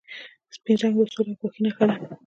[0.55, 1.95] سپین رنګ د سولې او پاکۍ نښه ده.